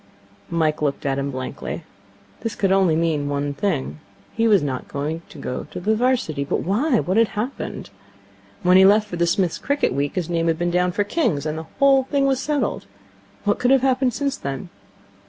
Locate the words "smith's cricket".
9.27-9.93